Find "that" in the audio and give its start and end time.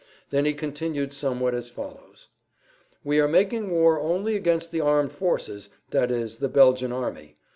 5.91-6.09